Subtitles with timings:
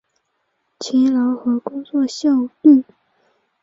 [0.79, 2.83] 勤劳和工作效率